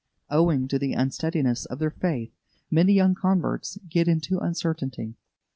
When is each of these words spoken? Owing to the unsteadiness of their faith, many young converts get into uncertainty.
Owing 0.31 0.67
to 0.69 0.79
the 0.79 0.93
unsteadiness 0.93 1.65
of 1.67 1.77
their 1.77 1.91
faith, 1.91 2.33
many 2.71 2.91
young 2.91 3.13
converts 3.13 3.77
get 3.87 4.07
into 4.07 4.39
uncertainty. 4.39 5.13